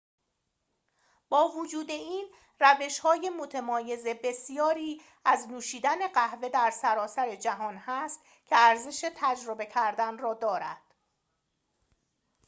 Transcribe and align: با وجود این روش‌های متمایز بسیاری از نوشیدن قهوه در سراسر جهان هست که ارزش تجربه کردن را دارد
با 1.29 1.49
وجود 1.49 1.89
این 1.89 2.31
روش‌های 2.59 3.29
متمایز 3.29 4.03
بسیاری 4.07 5.01
از 5.25 5.47
نوشیدن 5.49 6.07
قهوه 6.07 6.49
در 6.49 6.71
سراسر 6.81 7.35
جهان 7.35 7.77
هست 7.85 8.19
که 8.45 8.55
ارزش 8.57 9.09
تجربه 9.15 9.65
کردن 9.65 10.17
را 10.17 10.33
دارد 10.33 10.95